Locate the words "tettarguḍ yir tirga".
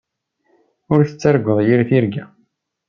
1.05-2.25